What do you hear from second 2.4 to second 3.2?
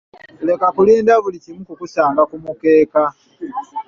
mukeeka.